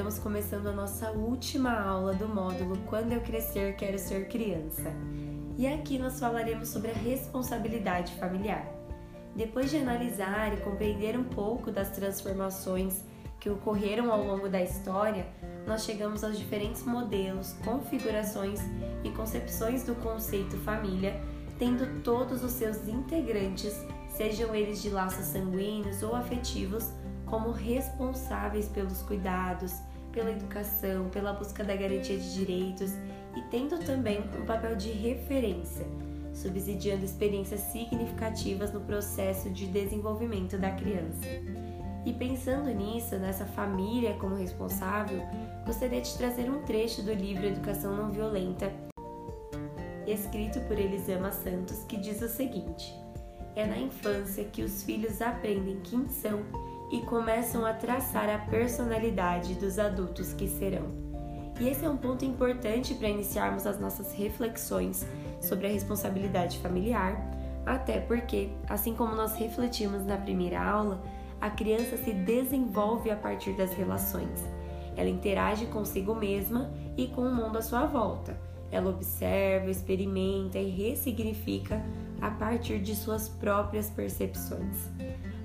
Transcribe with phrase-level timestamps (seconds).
[0.00, 4.90] estamos começando a nossa última aula do módulo Quando eu crescer, quero ser criança.
[5.58, 8.66] E aqui nós falaremos sobre a responsabilidade familiar.
[9.36, 13.04] Depois de analisar e compreender um pouco das transformações
[13.38, 15.26] que ocorreram ao longo da história,
[15.66, 18.58] nós chegamos aos diferentes modelos, configurações
[19.04, 21.20] e concepções do conceito família,
[21.58, 23.74] tendo todos os seus integrantes,
[24.16, 26.90] sejam eles de laços sanguíneos ou afetivos,
[27.30, 29.80] como responsáveis pelos cuidados,
[30.12, 32.92] pela educação, pela busca da garantia de direitos
[33.36, 35.86] e tendo também um papel de referência,
[36.34, 41.24] subsidiando experiências significativas no processo de desenvolvimento da criança.
[42.04, 45.22] E pensando nisso, nessa família como responsável,
[45.64, 48.72] gostaria de trazer um trecho do livro Educação Não Violenta,
[50.06, 52.92] escrito por Elisama Santos, que diz o seguinte:
[53.54, 56.40] É na infância que os filhos aprendem quem são
[56.90, 60.86] e começam a traçar a personalidade dos adultos que serão.
[61.60, 65.06] E esse é um ponto importante para iniciarmos as nossas reflexões
[65.40, 67.20] sobre a responsabilidade familiar,
[67.66, 71.02] até porque, assim como nós refletimos na primeira aula,
[71.40, 74.42] a criança se desenvolve a partir das relações.
[74.96, 78.36] Ela interage consigo mesma e com o mundo à sua volta.
[78.70, 81.82] Ela observa, experimenta e ressignifica
[82.20, 84.88] a partir de suas próprias percepções.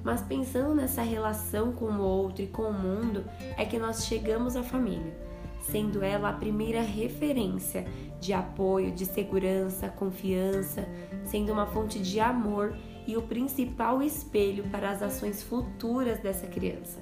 [0.05, 3.25] Mas pensando nessa relação com o outro e com o mundo,
[3.57, 5.17] é que nós chegamos à família,
[5.59, 7.87] sendo ela a primeira referência
[8.21, 10.87] de apoio, de segurança, confiança,
[11.23, 17.01] sendo uma fonte de amor e o principal espelho para as ações futuras dessa criança.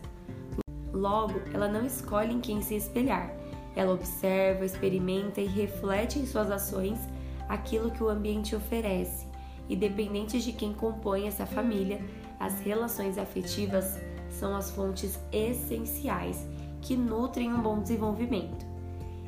[0.94, 3.36] Logo, ela não escolhe em quem se espelhar,
[3.76, 7.00] ela observa, experimenta e reflete em suas ações
[7.50, 9.23] aquilo que o ambiente oferece,
[9.70, 12.02] e dependente de quem compõe essa família,
[12.40, 13.98] as relações afetivas
[14.30, 16.48] são as fontes essenciais
[16.82, 18.66] que nutrem um bom desenvolvimento.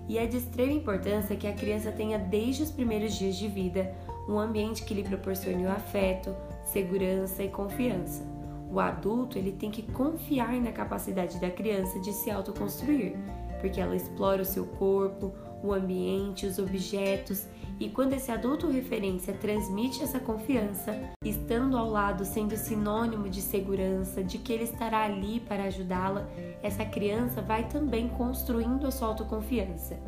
[0.08, 3.96] E é de extrema importância que a criança tenha desde os primeiros dias de vida
[4.28, 8.24] um ambiente que lhe proporcione o afeto, segurança e confiança.
[8.72, 13.16] O adulto ele tem que confiar na capacidade da criança de se autoconstruir,
[13.62, 15.34] porque ela explora o seu corpo,
[15.64, 17.48] o ambiente, os objetos,
[17.80, 24.24] e quando esse adulto referência transmite essa confiança, estando ao lado sendo sinônimo de segurança,
[24.24, 26.26] de que ele estará ali para ajudá-la,
[26.64, 30.00] essa criança vai também construindo a sua autoconfiança.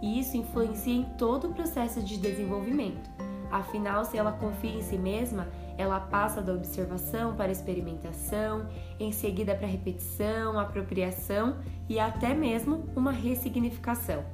[0.00, 3.10] E isso influencia em todo o processo de desenvolvimento.
[3.50, 5.48] Afinal, se ela confia em si mesma,
[5.78, 11.56] ela passa da observação para a experimentação, em seguida para a repetição, apropriação
[11.88, 14.24] e até mesmo uma ressignificação.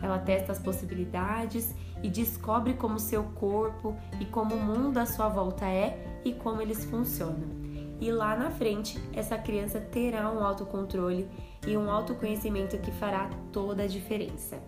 [0.00, 5.28] Ela testa as possibilidades e descobre como seu corpo e como o mundo à sua
[5.28, 7.66] volta é e como eles funcionam.
[8.00, 11.28] E lá na frente, essa criança terá um autocontrole
[11.66, 14.60] e um autoconhecimento que fará toda a diferença.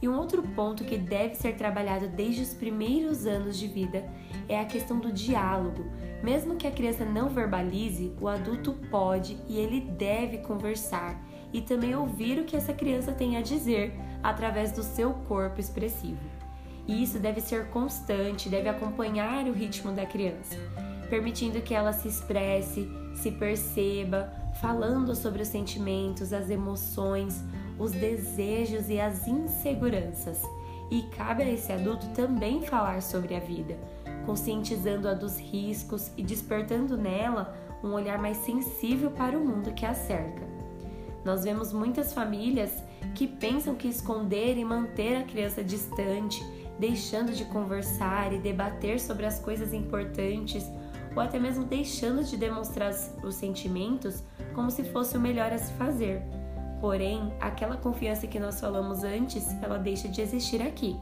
[0.00, 4.08] E um outro ponto que deve ser trabalhado desde os primeiros anos de vida
[4.48, 5.84] é a questão do diálogo.
[6.22, 11.20] Mesmo que a criança não verbalize, o adulto pode e ele deve conversar
[11.52, 16.20] e também ouvir o que essa criança tem a dizer através do seu corpo expressivo.
[16.86, 20.56] E isso deve ser constante, deve acompanhar o ritmo da criança,
[21.10, 27.42] permitindo que ela se expresse, se perceba, falando sobre os sentimentos, as emoções,
[27.78, 30.42] os desejos e as inseguranças.
[30.90, 33.76] E cabe a esse adulto também falar sobre a vida,
[34.24, 39.94] conscientizando-a dos riscos e despertando nela um olhar mais sensível para o mundo que a
[39.94, 40.46] cerca.
[41.24, 42.70] Nós vemos muitas famílias
[43.14, 46.44] que pensam que esconder e manter a criança distante,
[46.78, 50.64] deixando de conversar e debater sobre as coisas importantes,
[51.16, 52.92] ou até mesmo deixando de demonstrar
[53.24, 54.22] os sentimentos
[54.54, 56.22] como se fosse o melhor a se fazer
[56.80, 60.96] Porém, aquela confiança que nós falamos antes, ela deixa de existir aqui.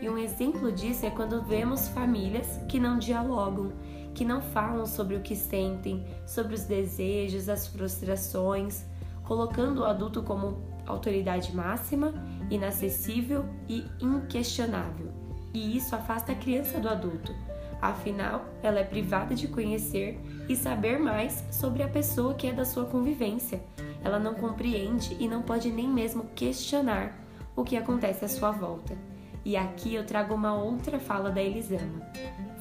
[0.00, 3.72] E um exemplo disso é quando vemos famílias que não dialogam,
[4.14, 8.84] que não falam sobre o que sentem, sobre os desejos, as frustrações,
[9.24, 12.14] colocando o adulto como autoridade máxima,
[12.48, 15.12] inacessível e inquestionável.
[15.52, 17.34] E isso afasta a criança do adulto.
[17.82, 20.18] Afinal, ela é privada de conhecer
[20.48, 23.60] e saber mais sobre a pessoa que é da sua convivência
[24.02, 27.14] ela não compreende e não pode nem mesmo questionar
[27.56, 28.96] o que acontece à sua volta.
[29.44, 32.02] E aqui eu trago uma outra fala da Elisama.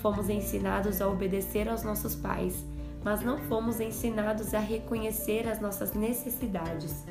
[0.01, 2.66] Fomos ensinados a obedecer aos nossos pais,
[3.04, 7.06] mas não fomos ensinados a reconhecer as nossas necessidades.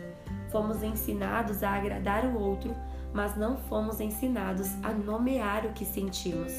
[0.50, 2.74] Fomos ensinados a agradar o outro,
[3.12, 6.52] mas não fomos ensinados a nomear o que sentimos.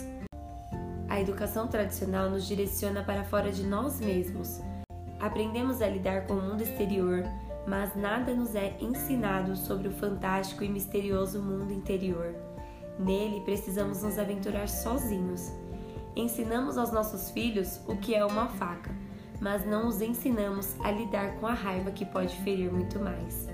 [1.10, 4.62] A educação tradicional nos direciona para fora de nós mesmos.
[5.20, 7.24] Aprendemos a lidar com o mundo exterior,
[7.68, 12.34] mas nada nos é ensinado sobre o fantástico e misterioso mundo interior.
[12.98, 15.52] Nele precisamos nos aventurar sozinhos.
[16.16, 18.96] Ensinamos aos nossos filhos o que é uma faca,
[19.42, 23.50] mas não os ensinamos a lidar com a raiva que pode ferir muito mais.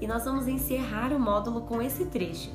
[0.00, 2.52] E nós vamos encerrar o módulo com esse trecho,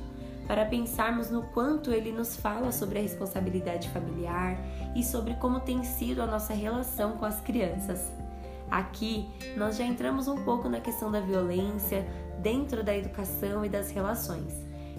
[0.48, 4.58] para pensarmos no quanto ele nos fala sobre a responsabilidade familiar
[4.96, 8.23] e sobre como tem sido a nossa relação com as crianças.
[8.70, 9.28] Aqui
[9.58, 12.08] nós já entramos um pouco na questão da violência
[12.42, 14.54] dentro da educação e das relações,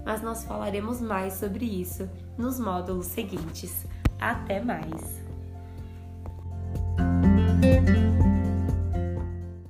[0.04, 2.08] mas nós falaremos mais sobre isso
[2.38, 3.86] nos módulos seguintes.
[4.20, 5.24] Até mais!